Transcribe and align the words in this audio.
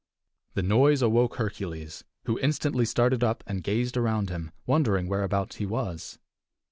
The 0.55 0.63
noise 0.63 1.03
awoke 1.03 1.35
Hercules, 1.35 2.03
who 2.25 2.39
instantly 2.39 2.85
started 2.85 3.23
up 3.23 3.43
and 3.45 3.61
gazed 3.61 3.95
around 3.95 4.31
him, 4.31 4.51
wondering 4.65 5.07
whereabouts 5.07 5.57
he 5.57 5.67
was. 5.67 6.17